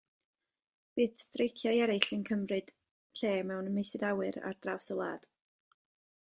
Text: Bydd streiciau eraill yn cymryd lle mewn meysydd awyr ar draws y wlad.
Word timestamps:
Bydd 0.99 1.19
streiciau 1.23 1.81
eraill 1.83 2.09
yn 2.17 2.23
cymryd 2.31 2.73
lle 3.21 3.33
mewn 3.53 3.71
meysydd 3.79 4.09
awyr 4.11 4.43
ar 4.51 4.59
draws 4.67 4.93
y 4.97 5.01
wlad. 5.03 5.33